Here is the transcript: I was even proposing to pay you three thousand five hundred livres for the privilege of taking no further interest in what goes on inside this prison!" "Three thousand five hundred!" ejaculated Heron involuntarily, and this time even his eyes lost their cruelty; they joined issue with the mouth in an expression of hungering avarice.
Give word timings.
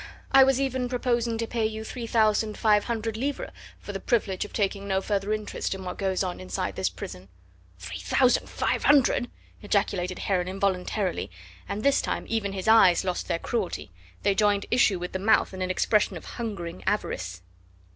I 0.31 0.43
was 0.43 0.59
even 0.59 0.89
proposing 0.89 1.37
to 1.37 1.45
pay 1.45 1.63
you 1.63 1.83
three 1.83 2.07
thousand 2.07 2.57
five 2.57 2.85
hundred 2.85 3.15
livres 3.17 3.51
for 3.77 3.91
the 3.93 3.99
privilege 3.99 4.43
of 4.43 4.51
taking 4.51 4.87
no 4.87 4.99
further 4.99 5.31
interest 5.31 5.75
in 5.75 5.83
what 5.83 5.99
goes 5.99 6.23
on 6.23 6.39
inside 6.39 6.75
this 6.75 6.89
prison!" 6.89 7.27
"Three 7.77 7.99
thousand 7.99 8.49
five 8.49 8.85
hundred!" 8.85 9.29
ejaculated 9.61 10.17
Heron 10.17 10.47
involuntarily, 10.47 11.29
and 11.69 11.83
this 11.83 12.01
time 12.01 12.25
even 12.27 12.53
his 12.53 12.67
eyes 12.67 13.05
lost 13.05 13.27
their 13.27 13.37
cruelty; 13.37 13.91
they 14.23 14.33
joined 14.33 14.65
issue 14.71 14.97
with 14.97 15.11
the 15.11 15.19
mouth 15.19 15.53
in 15.53 15.61
an 15.61 15.69
expression 15.69 16.17
of 16.17 16.25
hungering 16.25 16.83
avarice. 16.87 17.43